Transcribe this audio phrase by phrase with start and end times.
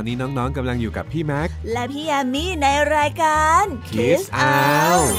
[0.00, 2.66] อนนี้น้องๆกำลังอยู่กับพี่แม็ก และพี่ยามีใน
[2.96, 5.10] รายการ Kiss Out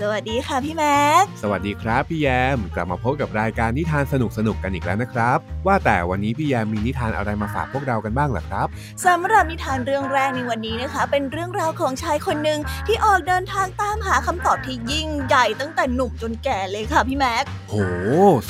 [0.00, 4.14] สวัสดีค่ะพี่แม็ก สวัสดีครับพี่แยม กลับมาพบกับรายการนิทานส
[4.46, 8.66] นุกๆกันอีกแล้วนะครับ ว่าแต่วันนี้พี่แยมมีนิทานอะไรมาฝากพวกเรากันบ้างเหรอครับ
[9.06, 17.74] สำหรับนิทานเรื่องแรกในวันนี้นะคะ เป็นเรื่องราวของชายคนหนึ่งที่ออกเดินทางตามหาคำตอบที่ยิ่งใหญ่ตั้งแต่หนุ่มจนแก่เลยค่ะพี่แม็กโห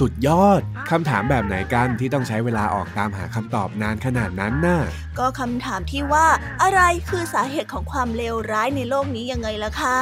[0.00, 0.60] สุดยอด
[0.90, 4.80] คำถามแบบไหนกันที่ต้องใช้เวลาออกตามหาคำตอบนานขนาดนั้นน่ะ
[5.18, 6.26] ก็คำถามที่ว่า
[6.62, 9.96] อะไรคือสาเหตุของความเลวร้ายในโลกนี้ยังไงล่ะคะ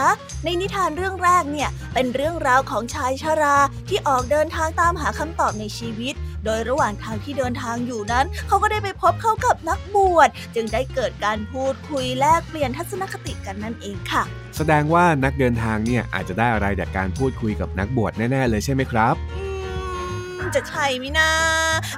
[0.44, 3.56] ในนิทานเรื่องแรกเนี่ยเป็นเรื่องราวของชายชรา
[3.88, 6.14] ที่ออกเดินทางตามหาคำตอบในชีวิต
[6.44, 14.22] โดยระหว่างทางที่เดินทางอยู่นั้น เขาก็ได้ไปพบเข้ากับนักบวชจึงได้เกิดการพูดคุยแลกเปลี่ยนทัศนคติกันนั่นเองค่ะ
[14.56, 21.30] แสดงว่านักเดินทางเนี่ยอาจจะได้อะไรจากการพูดคุยกับนักบวชแน่ ๆ เลยใช่ไหมครับอืมจะใช่ไหมนะ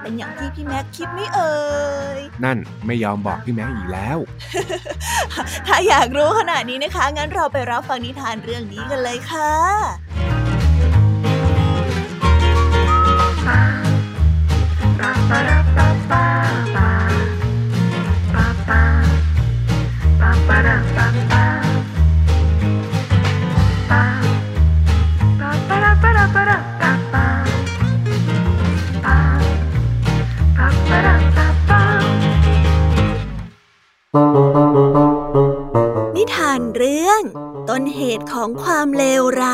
[0.03, 1.55] เป็นอย่างที่พี่แม็กคิดไม่เอ่
[2.19, 4.19] ย นั่นไม่ยอมบอกพี่แม็กอีกแล้ว
[5.67, 9.53] ถ้าอยากรู้ขนาดนี้นะคะ งั้นเราไปรับฟังนิทานเรื่องนี้กันเลยค่ะ
[36.17, 37.23] นิทานเรื่อง
[37.69, 39.54] ต้นเหตุของความเลวร้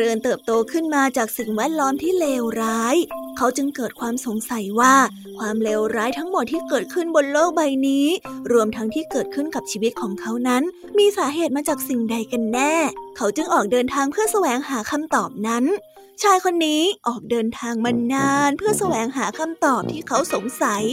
[0.00, 2.96] ริญเติบโตขึ้นมาจากสิ่งแวดล้อมที่เลวร้าย
[3.36, 4.94] เขาจึงเกิดความสงสัยว่า
[5.38, 8.06] ความเลวร้ายทั้งหมดที่เกิดขึ้นบนโลกใบนี้
[8.52, 10.62] รวมทั้งที่เกิดขึ้นกับชีวิตของเขานั้น
[10.98, 12.74] มีสาเหตุมาจากสิ่งใดกันแน่
[13.16, 15.64] เขาจึงออกเดินทางเพื่อแสวงหาคำตอบนั้น
[16.22, 20.84] ชายคนนี้ออกเดินทางมานานเพื่อแสวงหาคำตอบที่เขาสงสัย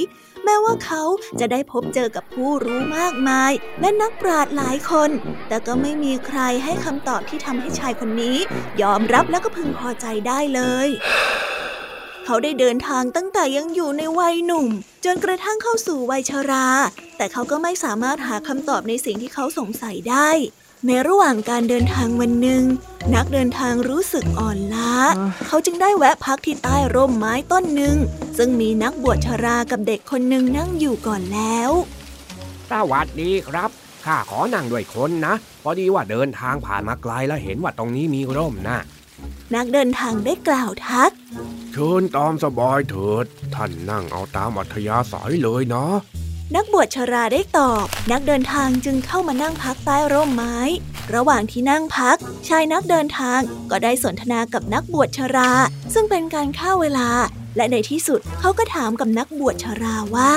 [0.45, 1.03] แม้ว่าเขา
[1.39, 3.51] จะได้พบเจอกับผู้รู้มากมาย
[3.81, 5.09] และนักปราชญ์หลายคน
[5.47, 8.37] แต่ก็ไม่มีใครให้คำตอบที่ทำให้ชายคนนี้
[8.81, 10.89] ยอมรับและก็พึงพอใจได้เลย
[12.25, 14.67] เขาได้เดินทางตั้งแต่ยังอยู่ในวัยหนุ่ม
[15.05, 16.67] จนกระทั่งเข้าสู่วัยชรา
[17.17, 20.29] แต่เขาก็ไม่สามารถหาคำตอบในสิ่งที่เขาสงสัยได้
[20.87, 22.63] ในระหว่างการเดินทางวันหนึ่ง
[23.15, 24.93] นักเดินทางรู้สึกอ่อนล้า
[25.47, 27.95] เขาจึงได้แวะพักที่ใต้ร่มไม้ต้นหนึ่ง
[28.37, 31.71] ซึ่งมีนักบวชชรากับเด็กคนหนึ่งนั่งอยู่ก่อนแล้ว
[32.71, 33.69] สวัสดีครับ
[34.05, 38.77] ข้าขอนั่งด้วยคนนะ พอดีว่าเดินทางผ่านมาไกลแล้วเห็นว่าตรงนี้มีร่มนะ
[39.55, 41.11] นักเดินทางได้กล่าวทัก
[41.71, 43.25] เชิญตามสบายเถิด
[43.55, 45.85] ท่านนั่งเอาตามอัธยาศัยเลยนะ
[46.53, 50.57] นักบวชชราได้ตอบ นักเดินทางจึงเข้ามานั่งพักใต้ร่มไม้
[51.15, 52.17] ระหว่างที่นั่งพัก
[52.47, 53.39] ชายนักเดินทาง
[53.71, 55.51] ก็ได้สนทนากับนักบวชชรา
[55.93, 57.09] ซึ่งเป็นการฆ่าเวลา
[57.55, 60.33] และในที่สุดเขาก็ถามกับนักบวชชราว่า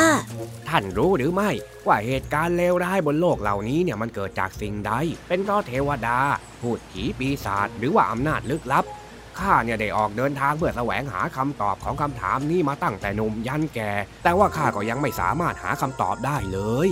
[0.69, 1.50] ท่านรู้หรือไม่
[1.86, 4.92] ว่าเหตุการณ์เลวร้ายบนโลกเหล่านี้เนี่ยมันเกิดจากสิ่งใด
[5.28, 6.19] เป็นเพราะเทวดา
[6.60, 8.84] พูดผีปีศาจหรือว่าอำนาจลึกลับ
[9.41, 16.88] ข้าเนี่ยได้ออกเดินทางเพื่อแสวงหาคำตอบของคำถามนี้มาตั้งแต่หนุ่มยันแก่ แต่ว่าข้าก็ยังไม่สามารถหาคำตอบได้เลย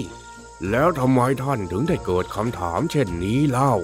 [0.70, 3.74] แล้วทำไมท่านถึงได้เกิดคำถามเช่นนี้เล่า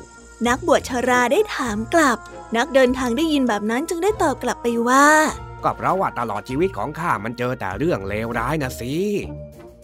[0.48, 2.18] นักบวชชราได้ถามกลับ
[2.56, 5.06] นักเดินทางได้ยินแบบนั้นจึงได้ตอบกลับไปว่า
[5.64, 8.94] ก็เพราะว่าตลอดชีวิตของข้ามันเจอแต่เรื่องเลวร้ายนะสิ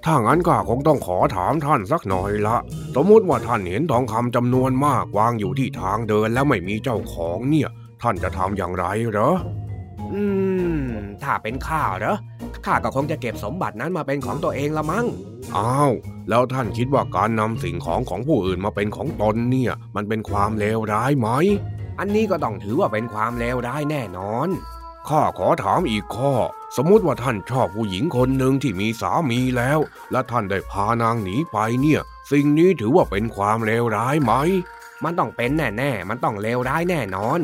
[0.05, 2.57] ถ้างั้นก็คงต้องขอถามท่านสักหน่อยละ
[2.95, 7.69] สมมติว่าท่านเห็นทองคำจำนวนมากวางอยู่ที่ทางเดินแล้วไม่มีเจ้าของเนี่ย
[8.03, 9.31] ท่านจะทำอย่างไรเหรอ
[10.13, 10.23] อื
[10.83, 10.89] ม
[11.23, 12.17] ถ้าเป็นข้าเหรอ
[12.67, 15.07] ข้าก็คงจะเก็บสมบัตินั้นมาเป็นของตัวเองละมั้ง
[15.57, 15.93] อ้าว
[16.29, 21.29] แล้วท่านคิดว่าการนำสิ่งของของผู้อื่นมาเป็นของตนเนี่ย มันเป็นความเลวร้ายไหม
[21.99, 24.49] อันนี้ก็ต้องถือว่าเป็นความเลวร้ายแน่นอน
[25.09, 26.35] ข้าขอถามอีกข้อ
[26.77, 29.79] สมมุติว่าท่านชอบผู้หญิงคนหนึ่งที่มีสามีแล้ว
[30.13, 32.01] และท่านได้พานางหนีไปเนี่ย
[32.33, 34.33] สิ่งนี้ถือว่าเป็นความเลวร้ายไหม
[35.05, 37.41] มันต้องเป็นแน่ ๆ มันต้องเลวร้ายแน่นอน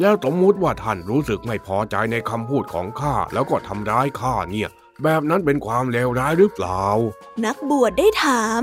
[0.00, 4.68] แล้วสมมุติว่าท่านรู้สึกไม่พอใจในคำพูดของข้าแล้วก็ทำร้ายข้าเนี่ย
[5.02, 6.84] แบบนั้นเป็นความเลวร้ายหรือเปล่า
[7.44, 8.62] นักบวชได้ถาม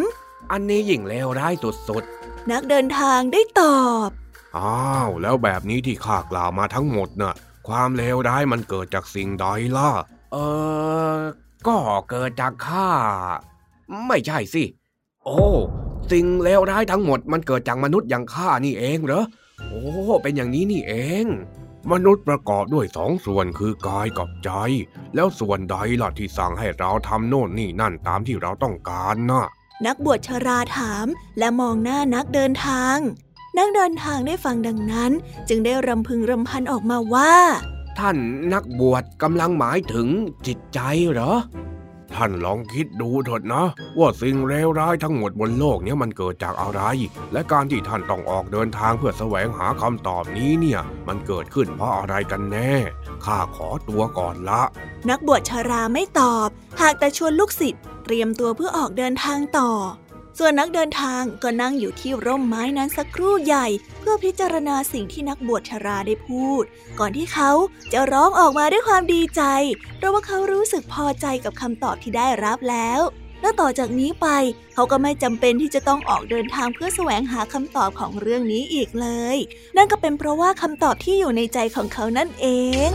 [0.51, 2.03] อันนี้ยิ่งเลวร้ายสุด
[2.51, 7.33] นักเดินทางได้ตอบๆอ้าว แล้วแบบนี้ที่ข้ากล่าวมาทั้งหมดน่ะ
[7.67, 9.45] ความเลวร้ายมันเกิดจากสิ่งใด
[9.77, 9.91] ล่ะ
[10.33, 10.37] เอ
[11.15, 11.17] อ
[11.67, 11.77] ก็
[12.09, 12.89] เกิดจากข้า
[14.07, 14.63] ไม่ใช่สิ
[15.23, 15.45] โอ้
[16.11, 19.25] สิ่งเลวร้ายทั้งหมดมันเกิดจากมนุษย์อย่างข้านี่เองเหรอ
[19.69, 19.83] โอ้
[20.21, 20.93] เป็นอย่างนี้นี่เอ
[21.23, 21.25] ง
[21.91, 24.49] มนุษย์ประกอบด้วยสองส่วนคือกายกับใจ
[25.15, 29.45] แล้วส่วนใดล่ะที่สั่งให้เราทำโน่นนี่นั่นตามที่เราต้องการน่ะ
[29.85, 31.05] นักบวชชราถาม
[31.39, 32.97] และมองหน้านักเดินทาง
[33.57, 35.11] นักเดินทางได้ฟังดังนั้น
[35.49, 37.33] จึงได้รำพึงรำพันออกมาว่า
[37.99, 38.17] ท่าน
[38.53, 40.07] นักบวชกำลังหมายถึง
[40.47, 40.79] จิตใจ
[41.11, 41.33] เหรอ
[42.17, 43.65] ท่านลองคิดดูเถิดนะ
[43.99, 46.81] ว่าสิ่งเลวร้ายทั้งหมดบนโลกนี้มันเกิดจากอะไร
[47.33, 52.73] และการที่ท่านต้องออกเดินทางเพื่อแสวงหาคำตอบนี้เนี่ย มันเกิดขึ้นเพราะอะไรกันแน่
[53.25, 54.61] ข้าขอตัวก่อนละ
[55.09, 56.49] นักบวชชราไม่ตอบ
[56.81, 59.71] หากแต่ชวนลูกศิษย์เตรียมตัวเพื่อออกเดินทางต่อ
[60.39, 63.67] ส่วนนักเดินทางก็นั่งอยู่ที่ร่มไม้นั้นสักครู่ใหญ่
[63.99, 66.63] เพื่อพิจารณาสิ่งที่นักบวชชราได้พูด
[66.99, 67.51] ก่อนที่เขา
[67.93, 69.41] จะร้องออกมาด้วยความดีใจ
[69.97, 73.01] เพราะว่าเขารู้สึกพอใจกับคำตอบที่ได้รับแล้ว
[73.41, 74.27] และต่อจากนี้ไป
[74.73, 79.37] เขาก็ไม่จำเป็นที่จะต้องออกเดินทางเพื่อแสวงหาคำตอบของเรื่องนี้อีกเลย
[79.77, 82.47] นั่นก็เป็นเพราะว่าคำตอบที่อยู่ในใจของเขานั่นเอ
[82.89, 82.91] ง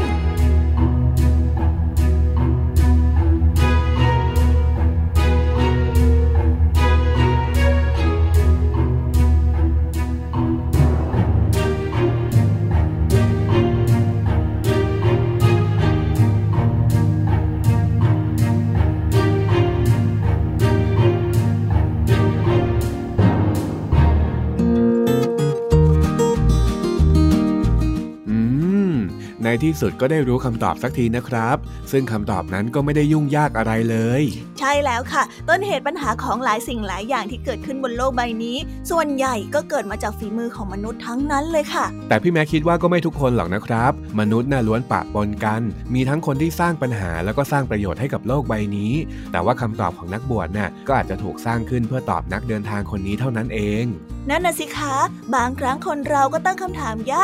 [29.64, 31.56] ที่สุดก็ได้รู้คำตอบสักทีนะครับ
[31.93, 34.22] ซึ่งคำตอบนั้นก็ไม่ได้ยุ่งยากอะไรเลย
[34.58, 38.56] ใช่แล้วค่ะ ต้นเหตุปัญหาของหลายสิ่งหลายอย่างที่เกิดขึ้นบนโลกใบนี้
[38.90, 45.62] ส่วนใหญ่ก็เกิดมาจากฝีมือของมนุษย์ทั้งนั้นเลยค่ะ แต่พี่แม็กคิดว่าก็ไม่ทุกคนหรอกนะครับ มนุษย์น่าล้วนปะปนกัน
[45.94, 48.93] มีทั้งคนที่สร้างปัญหาแล้วก็สร้างประโยชน์ให้กับโลกใบนี้
[49.32, 53.87] แต่ว่าคำตอบของนักบวชน่ะก็อาจจะถูกสร้างขึ้นเพื่อตอบนักเดินทางคนนี้เท่านั้นเอง
[54.30, 54.94] นั่นน่ะสิคะ
[55.34, 57.14] บางครั้งคนเราก็ตั้งคำถามย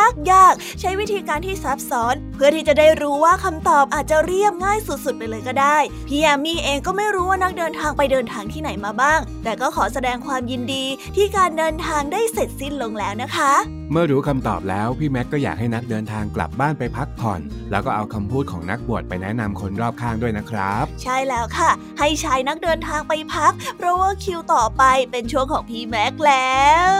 [0.45, 10.85] ากๆ ใช้วิธีการที่ซับซ้อน พื่อที่จะได้รู้ว่าคำตอบอาจจะเรียบง่ายสุดๆ ไปเลยก็ได้ พี่แอมมี่เองก็ไม่รู้ว่านักเดินทางไปเดินทางที่ไหนมาบ้าง แต่ก็ขอแสดงความยินดี
[11.17, 13.53] ที่การเดินทางได้เสร็จสิ้นลงแล้วนะคะ
[13.93, 17.41] เมื่อรู้คำตอบแล้ว พี่แม็กก็อยากให้นักเดินทางกลับบ้านไปพักผ่อน
[17.71, 26.59] แล้วก็เอาคำพูดของนักบวชไปแนะนำคนรอบข้างด้วยนะครับ ใช่แล้วค่ะ ให้ชายนักเดินทางไปพัก เพราะว่าคิวต่อไปเป็นช่วงของพี่แม็กแล้
[26.91, 26.95] ว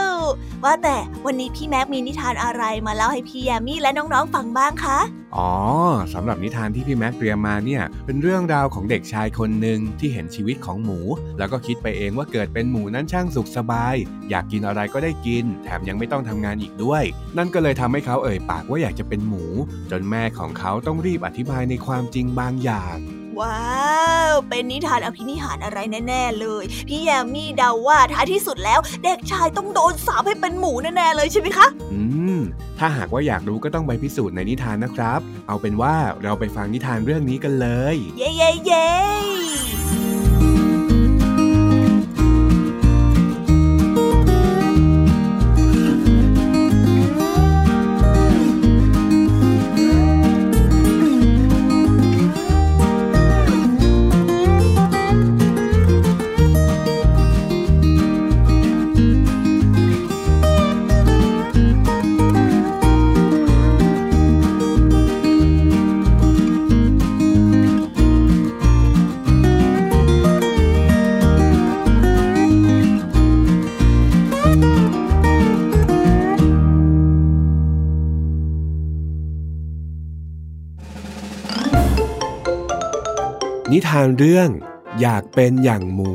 [0.63, 4.99] ว่าแต่วันนี้พี่แม็กมีนิทานอะไรมาเล่าให้พี่แยมมี่และน้องๆฟังบ้างคะ
[5.37, 5.51] อ๋อ
[6.13, 10.99] สำหรับนิทานที่พี่แม็กเตรียมมาเนี่ยเป็นเรื่องราวของเด็กชายคนหนึ่งที่เห็นชีวิตของหมู
[11.37, 13.95] แล้วก็คิดไปเองว่าเกิดเป็นหมูนั้นช่างสุขสบาย
[14.29, 17.03] อยากกินอะไรก็ได้กิน แถมยังไม่ต้องทำงานอีกด้วย
[17.37, 19.45] นั่นก็เลยทำให้เขาเอ่ยปากว่าอยากจะเป็นหมู
[19.91, 22.97] จนแม่ของเขาต้องรีบอธิบายในความจริงบางอย่าง
[23.41, 32.01] ว้าว เป็นนิทานอภินิหารอะไรแน่ ๆ เลย พี่แยมมี่เดาว่าท้ายที่สุดแล้ว เด็กชายต้องโดนสาปให้เป็นหมูแน่ๆเลยใช่ไหมคะ อื
[32.37, 32.39] ม
[32.79, 38.87] ถ้าหากว่าอยากรู้ก็ต้องไปพิสูจน์ในนิทานนะครับ เอาเป็นว่าเราไปฟังนิทานเรื่องนี้กันเลย เย้เย้เย้
[83.71, 84.49] นิทานเรื่อง
[85.01, 86.11] อยากเป็นอย่างหมู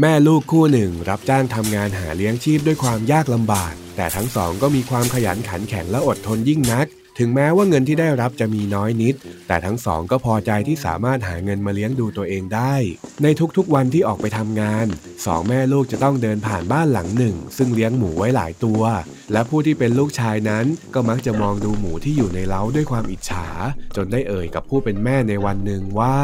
[0.00, 6.86] แม่ลูกคู่หนึ่งรับจ้างทำงานหาเลี้ยงชีพด้วยความยากลำบาก แต่ทั้งสองก็มีความขยันขันแข็งและอดทนยิ่งนัก
[7.18, 9.14] ถึงแม้ว่าเงินที่ได้รับจะมีน้อยนิด
[9.48, 12.74] แต่ทั้งสองก็พอใจที่สามารถหาเงินมาเลี้ยงดูตัวเองได้
[13.22, 13.26] ใน
[13.56, 14.86] ทุกๆวันที่ออกไปทำงาน
[15.26, 18.82] สองแม่ลูกจะต้องเดินผ่านบ้านหลังหนึ่ง ซึ่งเลี้ยงหมูไว้หลายตัว
[19.32, 20.64] และผู้ที่เป็นลูกชายนั้น
[20.94, 23.46] ก็มักจะมองดูหมูที่อยู่ในเล้าด้วยความอิจฉา
[23.96, 26.18] จนได้เอ่ยกับผู้เป็นแม่ในวันหนึ่งว่า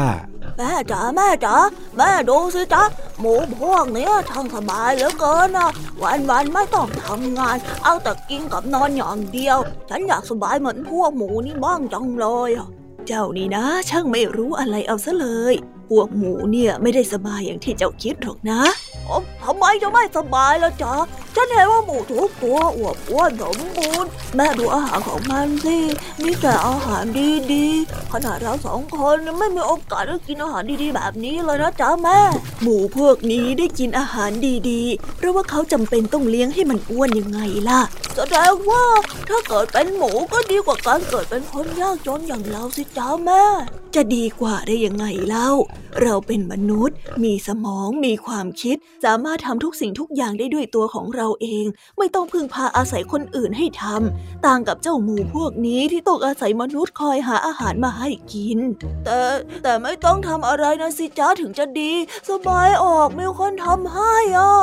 [0.57, 1.55] แม่จ๋าแม่จ๋า
[1.97, 2.83] แม่ดูสิจ๊ะ
[3.19, 5.69] หมูพวกเนี้ยช่างสบายเหลือเกินนะ
[6.01, 9.57] วันวันไม่ต้องทำงาน เอาแต่กินกับนอนอย่างเดียว
[9.89, 12.51] ฉันอยากสบายเหมือนพวกหมูนี่บ้างจังเลย
[13.07, 15.53] เจ้านี่นะ ช่างไม่รู้อะไรเอาซะเลย
[15.89, 18.61] พวกหมูเนี่ยไม่ได้สบายอย่างที่เจ้าคิดหรอกนะ
[19.43, 20.95] ทำไมจะไม่สบายล่ะจ๊ะ
[21.35, 25.77] ฉันเห็นว่าหมูทุกตัวอวบอ้วนสมบูรณ์แม่ดูอาหารของมันสิ
[26.23, 27.03] มีแต่อาหาร
[27.53, 32.19] ดีๆ ขนาดเราสองคนไม่มีโอกาสได้กินอาหารดีๆ แบบนี้เลยนะจ๊ะแม่
[32.61, 34.31] หมูพวกนี้ได้กินอาหาร
[34.69, 37.81] ดีๆ เพราะว่าเขาจำเป็นต้องเลี้ยงให้มันอ้วนยังไงล่ะ
[38.15, 38.85] แสดงว่า
[39.29, 43.43] ถ้าเกิดเป็นหมูก็ดีกว่าการเกิดเป็นคนยากจนอย่างเราสิจ้าแม่
[43.95, 45.49] จะดีกว่าได้ยังไงเล่า
[46.01, 51.65] เราเป็นมนุษย์ มีสมอง มีความคิดสามารถทำทุกสิ่งทุกอย่างได้ด้วยตัวของเราเอง
[51.97, 58.59] ไม่ต้องพึ่งพาอาศัยคนอื่นให้ทำต่างกับเจ้าหมูพวกนี้ที่ต้องอาศัยมนุษย์คอยหาอาหารมาให้กิน
[59.05, 59.19] แต่
[59.63, 61.91] แต่ไม่ต้องทำอะไรนะสิจ้าถึงจะดี
[62.29, 64.55] สบายออกมีคนทำให้อะ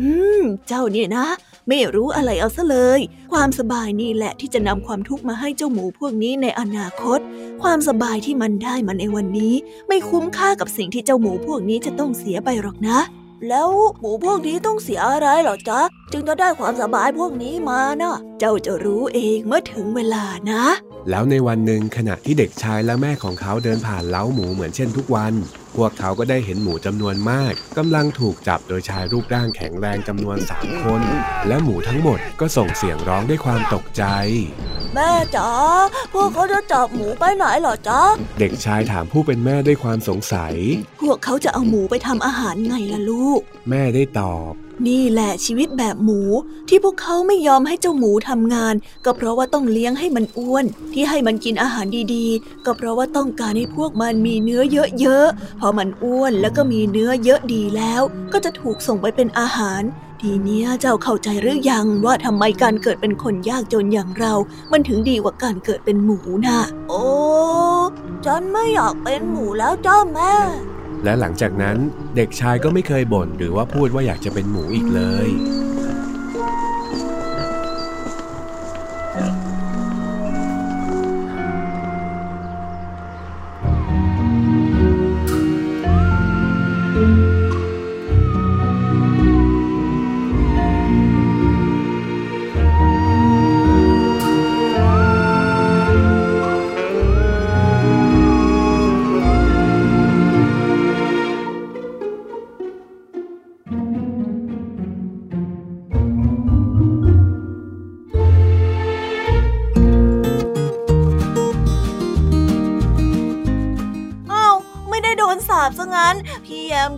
[0.00, 0.10] อื
[0.40, 1.26] ม เจ้าเนี่ยนะ
[1.68, 3.00] ไม่รู้อะไรเอาซะเลย
[3.32, 7.18] ความสบายนี่แหละที่จะนำความทุกข์มาให้เจ้าหมูพวกนี้ในอนาคต
[7.62, 9.54] ความสบายที่มันได้มาในวันนี้
[9.88, 12.98] ไม่คุ้มค่ากับสิ่งที่เจ้าหมูพวกนี้จะต้องเสียไปหรอกนะ
[13.48, 13.68] แล้ว
[13.98, 15.80] หมูพวกนี้ต้องเสียอะไรหรอจ๊ะ
[16.12, 20.64] จึงจะได้ความสบายพวกนี้มานะเจ้าจะรู้เองเมื่อถึงเวลานะ
[21.10, 25.34] แล้วในวันหนึ่งขณะที่เด็กชายและแม่ของเขาเดินผ่านเล้าหมูเหมือนเช่นทุกวัน
[25.76, 31.02] พวกเขาก็ได้เห็นหมูจำนวนมากกำลังถูกจับโดยชายรูปร่างแข็งแรงจำนวนสามคน
[31.48, 34.04] และหมูทั้งหมดก็ส่งเสียงร้องด้วยความตกใจ
[34.94, 35.50] แม่จ๋า
[36.14, 38.02] พวกเขาจะจับหมูไปไหนเหรอจ๊ะ
[38.38, 40.54] เด็กชายถามผู้เป็นแม่ด้วยความสงสัย
[41.00, 44.52] พวกเขาจะเอาหมูไปทำอาหารไงล่ะลูก แม่ได้ตอบ
[44.86, 46.20] นี่แหละชีวิตแบบหมู
[46.68, 48.74] ที่พวกเขาไม่ยอมให้เจ้าหมูทำงาน
[49.04, 54.62] ก็เพราะว่าต้องเลี้ยงให้มันอ้วน ที่ให้มันกินอาหารดีๆ ก็เพราะว่าต้องการให้พวกมันมีเนื้อ
[55.00, 58.02] เยอะๆพอมันอ้วนแล้วก็มีเนื้อเยอะดีแล้ว
[58.32, 59.82] ก็จะถูกส่งไปเป็นอาหาร
[60.20, 64.34] ทีนี้เจ้าเข้าใจหรือยังว่าทำไมการเกิดเป็นคนยากจนอย่างเรา
[64.72, 67.04] มันถึงดีกว่าการเกิดเป็นหมูนะโอ้
[68.26, 70.34] ฉันไม่อยากเป็นหมูแล้วจ้าแม่
[71.04, 71.76] และหลังจากนั้น
[72.16, 75.28] เด็กชายก็ไม่เคยบ่นหรือว่าพูดว่าอยากจะเป็นหมูอีกเลย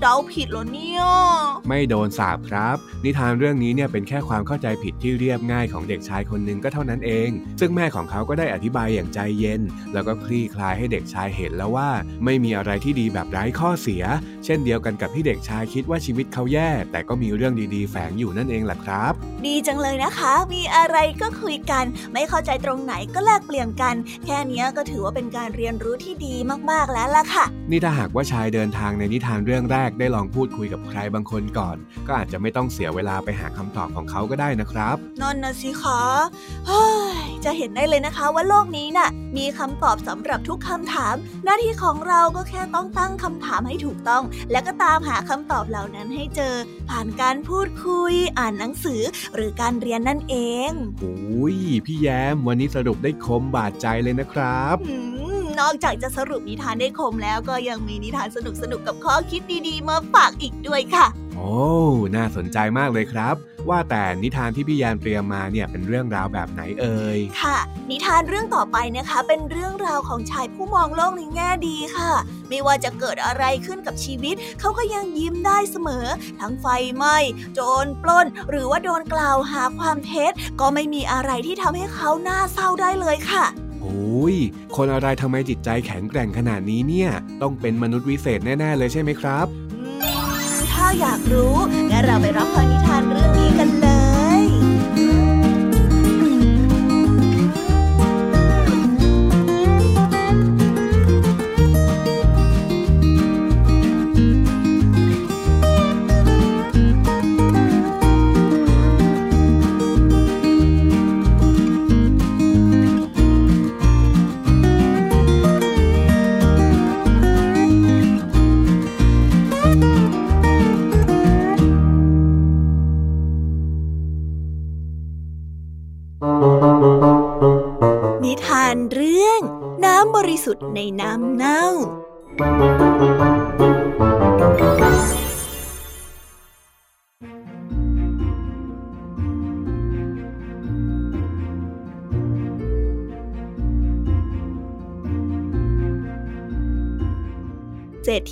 [0.01, 0.94] เดาผิดเหรอเนี่ย
[1.69, 7.29] ไม่โดนสาบครับ นิทานเรื่องนี้เนี่ยเป็นแค่ความเข้าใจผิดที่เรียบง่ายของเด็กชายคนหนึ่งก็เท่านั้นเอง
[7.61, 9.61] ซึ่งแม่ของเขาก็ได้อธิบายอย่างใจเย็น
[9.93, 11.89] แล้วก็คลี่คลายให้เด็กชายเห็นแล้วว่า
[12.25, 14.03] ไม่มีอะไรที่ดีแบบไร้ข้อเสีย
[14.45, 19.13] เช่นเดียวกันกับที่เด็กชายคิดว่าชีวิตเขาแย่ แต่ก็มีเรื่องดีๆ แฝงอยู่นั่นเองแหละครับ
[19.47, 26.35] ดีจังเลยนะคะ มีอะไรก็คุยกัน ไม่เข้าใจตรงไหนก็แลกเปลี่ยนกัน แค่นี้ก็ถือว่าเป็นการเรียนรู้ที่ดี
[26.71, 31.77] มากๆแล้วล่ะค่ะ นี่ถ้าหากว่าชายเดินทางในนิทานเรื่องแรกได้ลองพูดคุยกับใครบางคนก่อน
[32.07, 36.03] ก็อาจจะไม่ต้องเสียเวลาไปหาคำตอบของเขาก็ได้นะครับนั่นนะสิคะ
[37.45, 41.15] จะเห็นได้เลยนะคะว่าโลกนี้น่ะ มีคำตอบสำหรับทุกคำถาม
[41.45, 46.55] หน้าที่ของเราก็แค่ต้องตั้งคำถามให้ถูกต้อง แล้วก็ตามหาคำตอบเหล่านั้นให้เจอ
[46.91, 49.03] ผ่านการพูดคุย อ่านหนังสือ
[49.35, 50.37] หรือการเรียนนั่นเอ
[50.69, 54.77] งโอ้ยพี่แย้มวันนี้สรุปได้คมบาดใจเลยนะครับ
[55.61, 61.07] นอกจากจะสรุปนิทานได้คมแล้วก็ยังมีนิทานสนุกสนุกกับข้อคิดดีๆ มาฝากอีกด้วยค่ะ
[61.37, 61.55] โอ้
[62.17, 63.37] น่าสนใจมากเลยครับ
[63.69, 67.59] ว่าแต่นิทานที่พี่ยานเตรียมมาเนี่ยเป็นเรื่องราวแบบไหนเอ่ย ค่ะ
[67.91, 72.13] นิทานเรื่องต่อไปนะคะ เป็นเรื่องราวของชายผู้มองโลกในแง่ดีค่ะ
[72.49, 76.07] ไม่ว่าจะเกิดอะไรขึ้นกับชีวิต เขาก็ยังยิ้มได้เสมอ
[76.41, 77.17] ทั้งไฟไหม้
[77.55, 83.45] โจรปล้น หรือว่าโดนกล่าวหาความเท็จ ก็ไม่มีอะไรที่ทำให้เขาหน้าเศร้าได้เลยค่ะ
[83.85, 84.37] โอ้ย
[84.77, 87.11] คนอะไรทำไมจิตใจแข็งแกร่งขนาดนี้เนี่ย
[87.43, 89.47] ต้องเป็นมนุษย์วิเศษแน่ ๆ เลยใช่ไหมครับ
[90.73, 91.55] ถ้าอยากรู้
[91.91, 93.84] งั้นเราไปรับฟังนิทานเรื่องนี้กันเลย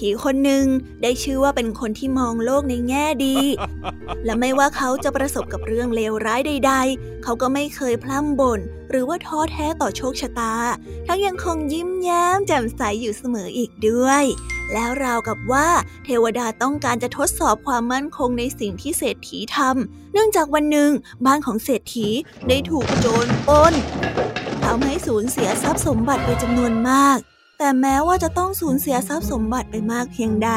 [0.02, 0.66] เศรษฐีคนหนึ่ง
[1.02, 3.36] ได้ชื่อว่าเป็นคนที่มองโลกในแง่ดี
[4.24, 10.54] และไม่ว่าเขาจะประสบกับเรื่องเลวร้ายใด ๆ เขาก็ไม่เคยพล่ำบ่นหรือว่าท้อแท้ต่อโชคชะตา
[11.06, 14.24] ทั้งยังคงยิ้มแย้มแจ่มใสอยู่เสมออีกด้วย
[14.72, 15.68] แล้วราวกับว่า
[16.04, 20.90] เทวดาต้องการจะทดสอบความมั่นคงในสิ่งที่เศรษฐีทำเนื่องจากวันหนึ่ง
[21.26, 22.08] บ้านของเศรษฐี
[22.48, 23.74] ได้ถูกโจรปล้น
[24.64, 27.18] ทำให้สูญเสียทรัพย์สมบัติไปจำนวนมาก
[27.64, 30.50] แต่แม้ว่าจะต้องสูญเสียทรัพย์สมบัติไปมากเพียงใด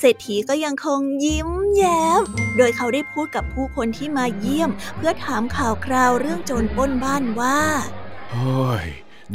[0.00, 2.20] เศรษฐีก็ยังคงยิ้มแย้ม
[2.56, 7.60] โดยเขาได้พูดกับผู้คนที่มาเยี่ยม เพื่อถามข่าวคราวเรื่องโจรปล้นบ้านว่า
[8.32, 8.86] เฮ้ย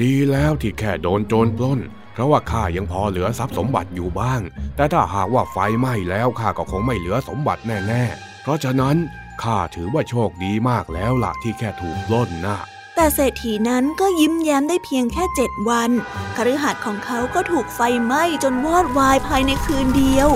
[0.02, 1.80] ดีแล้วที่แค่โดนโจรปล้น
[2.14, 4.42] เพราะว่าข้ายังพอเหลือทรัพย์สมบัติอยู่บ้าง
[4.76, 8.96] แต่ถ้าหากว่าไฟไหม้แล้วข้าก็คงไม่เหลือสมบัติแน่ ๆ เพราะฉะนั้น
[9.44, 12.60] ข้าถือว่าโชคดีมากแล้วล่ะที่แค่ถูกปล้นนะ
[13.02, 15.92] แต่เศรษฐีนั้นก็ยิ้มแย้มได้เพียงแค่เจ็ดวัน
[16.36, 20.30] คฤหัสถ์ของเขาก็ถูกไฟไหม้จนวอดวายภายในคืนเดียว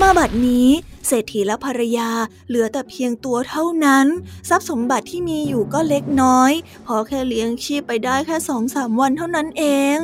[0.00, 0.68] มาบัดนี้
[1.06, 2.10] เศรษฐีและภรรยา
[2.48, 4.06] เหลือแต่เพียงตัวเท่านั้น
[4.48, 6.52] ทรัพย์สมบัติที่มีอยู่ก็เล็กน้อย
[6.86, 9.64] พอแค่เลี้ยงชีพไปได้แค่สองสามวันเท่านั้นเอ
[9.96, 9.98] ง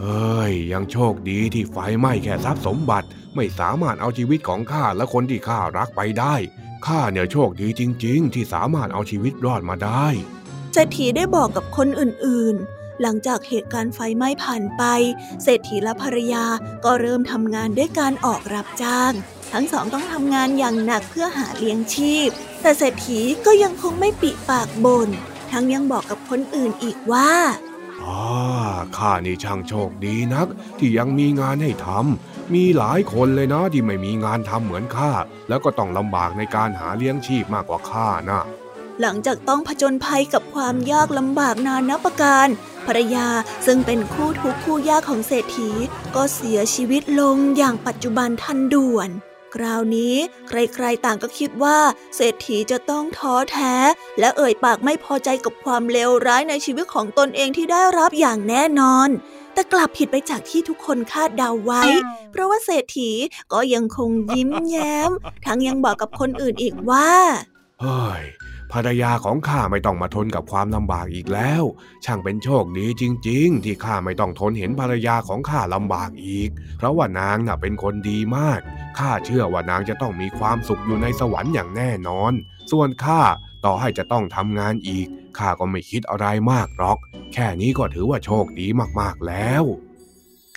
[0.00, 6.36] เอ้ย ยังโชคดีที่ไฟไหม้แค่ทรัพย์สมบัติ ไม่สามารถเอาชีวิตของข้าและคนที่ข้ารักไปได้
[6.86, 10.06] ข้าเนี่ยโชคดีจริง ๆ ที่สามารถเอาชีวิตรอดมาได้
[10.72, 14.82] เศรษฐีได้บอกกับคนอื่นๆ หลังจากเหตุการณ์ไฟไหม้ผ่านไป
[15.42, 16.46] เศรษฐีและภรรยา
[16.84, 19.12] ก็เริ่มทำงานด้วยการออกรับจ้าง
[19.52, 22.28] ทั้งสองต้องทำงานอย่างหนักเพื่อหาเลี้ยงชีพ
[22.62, 25.08] แต่เศรษฐีก็ยังคงไม่ปิปากบน่น
[25.52, 27.30] ทั้งยังบอกกับคนอื่นอีกว่า
[28.02, 28.22] อ่า
[28.96, 35.12] ข้านี่ช่างโชคดีนัก ที่ยังมีงานให้ทำ มีหลายคนเลยนะที่ไม่มีงานทำเหมือนข้า
[35.48, 38.42] แล้วก็ต้องลำบากในการหาเลี้ยงชีพมากกว่าข้านะ
[39.00, 42.48] หลังจากต้องผจญภัยกับความยากลำบากนานนับประการ
[42.86, 43.28] ภรรยา
[43.66, 45.70] ซึ่งเป็นคู่ทุกคู่ยากของเศรษฐี
[46.14, 49.08] ก็เสียชีวิตลงอย่างปัจจุบันทันด่วน
[49.54, 50.14] คราวนี้
[50.48, 51.78] ใครๆต่างก็คิดว่า
[52.16, 53.74] เศรษฐีจะต้องท้อแท้
[54.18, 59.08] และเอ่ยปากไม่พอใจกับความเลวร้ายในชีวิตของตนเองที่ได้รับอย่างแน่นอน
[59.54, 61.82] แต่กลับผิดไปจากที่ทุกคนคาดเดาไว้
[62.30, 63.10] เพราะว่าเศรษฐี
[63.52, 65.10] ก็ยังคงยิ้มแย้ม
[65.46, 67.08] ทั้งยังบอกกับคนอื่นอีกว่า
[67.80, 68.22] เฮ้ย
[68.72, 71.62] ภรรยาของข้าไม่ต้องมาทนกับความลำบากอีกแล้ว
[72.04, 78.60] ช่างเป็นโชคดีจริง ๆ ที่ข้าไม่ต้องทนเห็นภรรยาของข้าลำบากอีก เพราะว่านางน่ะเป็นคนดีมาก
[78.98, 82.32] ข้าเชื่อว่านางจะต้องมีความสุขอยู่ในสวรรค์อย่างแน่นอน
[82.70, 83.20] ส่วนข้า
[83.64, 86.98] ต่อให้จะต้องทำงานอีก ข้าก็ไม่คิดอะไรมากหรอก
[87.32, 88.66] แค่นี้ก็ถือว่าโชคดี
[89.00, 89.64] มากๆแล้ว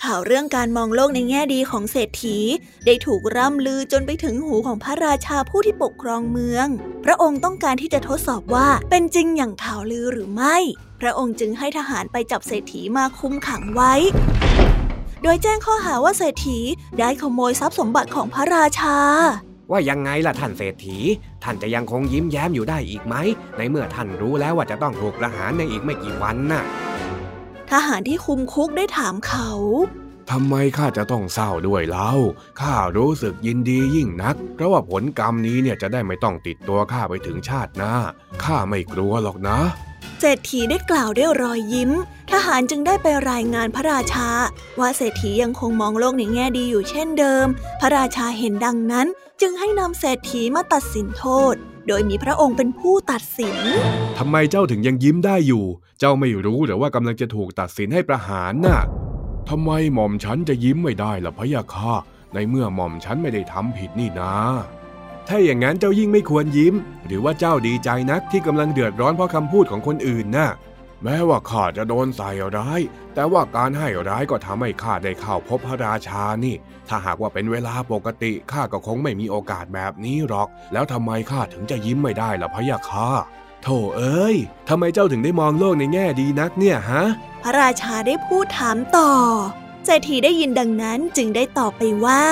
[0.04, 2.38] ข่าวเรื่องการมองโลกในแง่ดีของเศรษฐี
[2.86, 6.68] ได้ถูกร่ำลือจนไปถึงหูของพระราชาผู้ที่ปกครองเมือง
[7.06, 10.58] พระองค์ต้องการที่จะทดสอบว่าเป็นจริงอย่างข่าวลือหรือไม่
[11.02, 13.94] พระองค์จึงให้ทหารไปจับเศรษฐีมาคุมขังไว้
[15.24, 16.60] โดยแจ้งข้อหาว่าเศรษฐี
[17.00, 18.98] ได้ขโมยทรัพย์สมบัติของพระราชา
[19.72, 20.98] ว่ายังไงล่ะท่านเศรษฐี
[21.44, 23.16] ท่านจะยังคงยิ้มแย้มอยู่ได้อีกไหม
[23.58, 26.64] ในเมื่อท่านรู้แล้วว่าจะต้องถูกประหารในอีกไม่กี่วันน่ะ
[27.72, 29.50] ทหารที่คุมคุกได้ถามเขา
[30.32, 32.12] ทำไมข้าจะต้องเศร้าด้วยเล่า
[32.62, 37.96] ข้ารู้สึกยินดียิ่งนัก เพราะว่าผลกรรมนี้เนี่ยจะได้ไม่ต้องติดตัวข้าไปถึงชาติหน้า
[38.44, 39.60] ข้าไม่กลัวหรอกนะ
[40.20, 41.92] เศรษฐีได้กล่าวด้วยรอยยิ้ม
[42.32, 44.30] ทหารจึงได้ไปรายงานพระราชา
[44.80, 47.46] ว่าเศรษฐียังคงมองโลกในแง่ดีอยู่เช่นเดิม
[47.80, 49.08] พระราชาเห็นดังนั้น
[49.42, 51.56] จึงให้นำเศรษฐีมาตัดสินโทษ
[51.88, 53.58] โดยมีพระองค์เป็นผู้ตัดสิน
[54.18, 55.66] ทำไมเจ้าถึงยังยิ้มได้อยู่
[56.00, 58.82] เจ้าไม่รู้หรือว่ากำลังจะถูกตัดสินให้ประหารน่ะ
[59.50, 61.94] ทำไมหม่อมฉันจะยิ้มไม่ได้ล่ะพะยะค่ะ
[62.34, 64.36] ในเมื่อหม่อมฉันไม่ได้ทำผิดนี่นะ
[65.28, 70.50] ถ้าอย่างนั้นเจ้ายิ่งไม่ควรยิ้ม หรือว่าเจ้าดีใจนักที่กำลังเดือดร้อนเพราะคำพูดของคนอื่นนะ่ะ
[71.04, 72.82] แม้ว่าข้าจะโดนใส่ร้าย
[73.16, 76.56] แต่ว่าการให้ร้ายก็ทำให้ข้าได้เข้าพบพระราชานี่
[76.90, 83.10] ถ้าหากว่าเป็นเวลาปกติข้าก็คงไม่มีโอกาสแบบนี้หรอก แล้วทำไมข้าถึงจะยิ้มไม่ได้ล่ะพะยะค่ะ
[83.64, 84.38] โธ่เอ้ย
[84.70, 87.04] ทำไมเจ้าถึงได้มองโลกในแง่ดีนักเนี่ยฮะ
[87.44, 89.12] พระราชาได้พูดถามต่อ
[89.86, 92.24] เศรษฐีได้ยินดังนั้นจึงได้ตอบไปว่า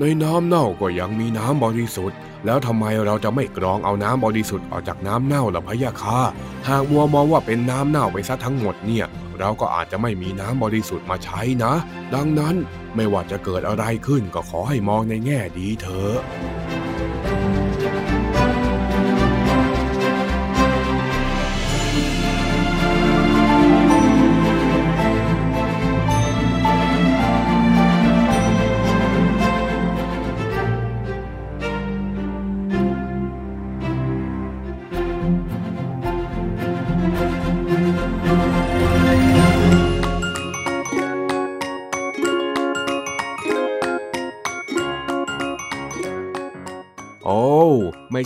[0.00, 6.20] ในน้ำเน่าก็ยังมีน้ำบริสุทธิ์ แล้วทำไมเราจะไม่กรองเอาน้ำบริสุทธิ์ออกจากน้ำเน่าล่ะพะยะค่ะ
[6.68, 9.06] หากมัวมองว่าเป็นน้ำเน่าไปซะทั้งหมดเนี่ย
[9.38, 11.72] เราก็อาจจะไม่มีน้ำบริสุทธิ์มาใช้นะ
[12.14, 12.54] ดังนั้น
[12.96, 16.18] ไม่ว่าจะเกิดอะไรขึ้นก็ขอให้มองในแง่ดีเถอะ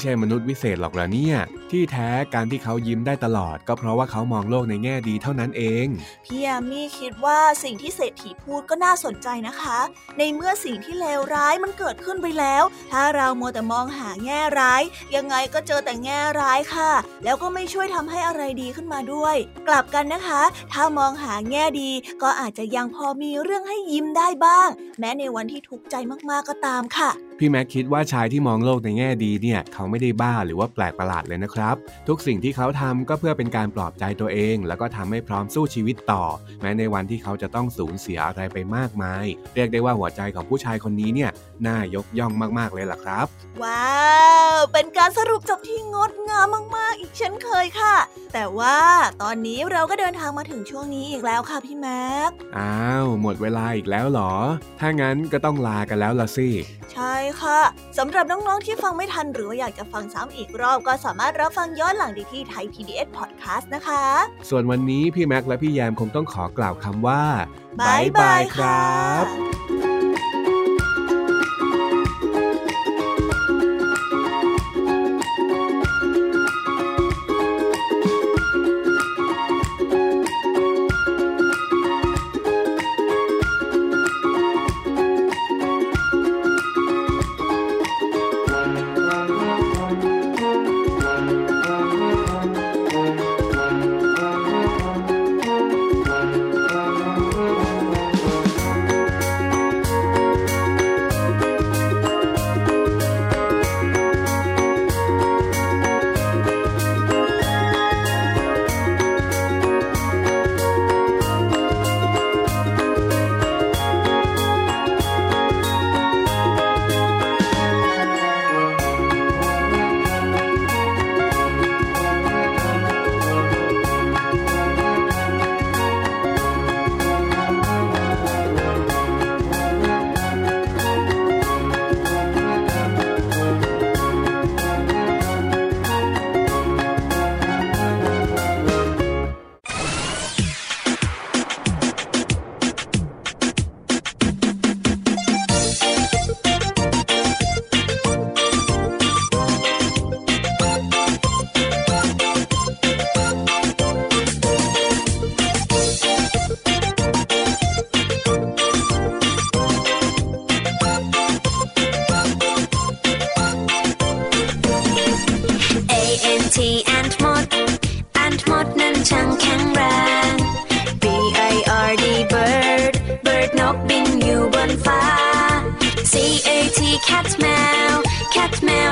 [0.00, 1.36] ใช่มนุษย์วิเศษหรอกเหรอเนี่ย
[1.70, 5.86] ที่แท้การที่เขายิ้มได้ตลอด ก็เพราะว่าเขามองโลกในแง่ดีเท่านั้นเอง
[6.24, 9.78] พี่ยามีคิดว่าสิ่งที่เศรษฐีพูดก็น่าสนใจนะคะ
[10.18, 14.82] ในเมื่อสิ่งที่เลวร้ายมันเกิดขึ้นไปแล้ว ถ้าเราโมแต่มองหาแง่ร้าย
[15.14, 16.92] ยังไงก็เจอแต่แง่ร้ายค่ะ
[17.24, 19.36] แล้วก็ไม่ช่วยทำให้อะไรดีขึ้นมาด้วย
[19.68, 21.90] กลับกันนะคะ ถ้ามองหาแง่ดี
[22.22, 25.94] ก็อาจจะยังพอมีเรื่องให้ยิ้มได้บ้าง แม้ในวันที่ทุกข์ใจ
[26.30, 27.10] มากๆก็ตามค่ะ
[27.42, 31.76] พี่แม็กคิดว่าชายที่มองโลกในแง่ดีเนี่ยเขาไม่ได้บ้าหรือว่าแปลกประหลาดเลยนะครับ
[32.08, 36.24] ทุกสิ่งที่เขาทำก็เพื่อเป็นการปลอบใจตัวเอง แล้วก็ทำให้พร้อมสู้ชีวิตต่อ
[36.60, 39.24] แม้ในวันที่เขาจะต้องสูญเสียอะไรไปมากมาย
[39.54, 41.30] เรียกได้ว่าหัวใจของผู้ชายคนนี้เนี่ย
[41.66, 43.26] น่ายกย่องมากๆเลยล่ะครับ
[43.62, 43.94] ว้า
[44.54, 47.96] ว เป็นการสรุปจบที่งดงามมากๆ อีกเช่นเคยค่ะ
[48.32, 48.78] แต่ว่า
[49.22, 54.32] ตอนนี้เราก็เดินทางมาถึงช่วงนี้อีกแล้วค่ะพี่แม็กอ้าวหมดเวลาอีกแล้วเหรอ
[54.80, 56.48] ถ้างั้นก็ต้องลากันแล้วละสิ
[56.92, 57.58] ใช่ค่ะ
[57.98, 64.04] สำหรับน้องๆที่ฟังไม่ทันหรือว่าอยากจะฟังซ้ำอีกรอบ ก็สามารถรับฟังย้อนหลังได้ที่ไทย PBS Podcast นะคะ
[64.50, 67.22] ส่วนวันนี้พี่แม็กและพี่แยมคงต้องขอกล่าวคำว่า
[67.80, 69.99] บายบายครับ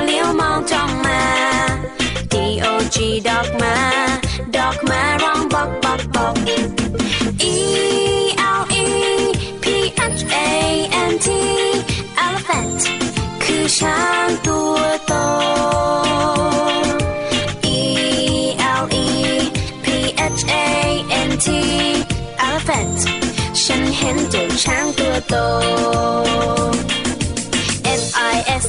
[0.09, 1.23] เลี้ยวมองจ้องมา
[2.33, 2.97] D.O.G.
[3.29, 3.77] ดอกมา
[4.57, 6.35] ดอกมาร้องบอกบอกบอก
[7.55, 8.85] E.L.E.
[9.63, 11.29] P.H.A.N.T.
[12.25, 12.83] elephant
[13.43, 15.13] คือช้างตัวโต
[17.77, 19.07] E.L.E.
[19.85, 21.47] P.H.A.N.T.
[22.47, 23.01] elephant
[23.63, 25.35] ฉันเห็นเจ้าช้างตัวโต
[28.01, 28.65] N.I.S.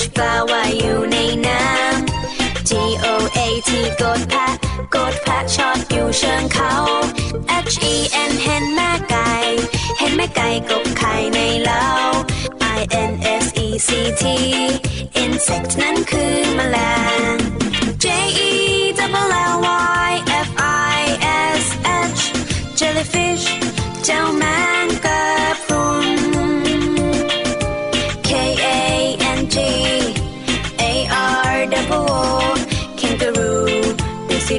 [0.00, 2.70] H ปลาว่าอยู่ในน้ำ G
[3.04, 3.06] O
[3.38, 4.54] A T กดแพะ
[4.94, 6.72] กดแพะชอตอยู่เชิงเขา
[7.72, 7.94] H E
[8.30, 9.32] N เห็นแม่ไก่
[9.98, 11.86] เห็นแม่ไก่กบไข่ในเล้า
[12.78, 12.80] I
[13.10, 14.24] N S E C T
[15.22, 16.76] insect นั้นคือแมล
[17.34, 17.36] ง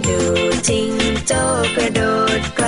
[0.07, 0.19] ดู
[0.69, 0.91] จริง
[1.27, 1.33] โจ
[1.75, 2.01] กระโด
[2.39, 2.67] ดไกล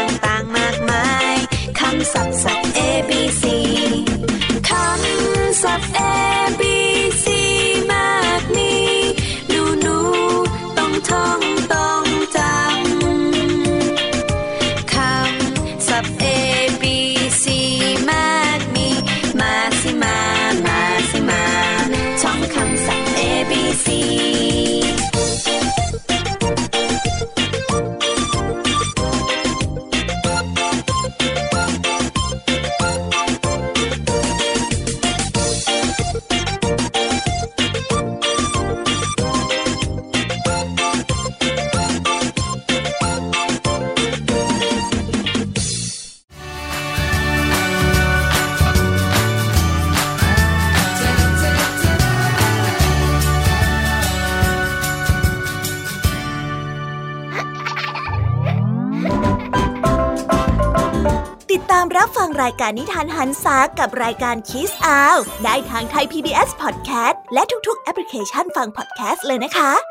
[62.77, 69.90] นิทานหันษากับรายการคิสอาวได้ทางไทย PBS Podcast และทุกๆ แอปพลิเคชันฟังพอดแคสต์เลยนะคะ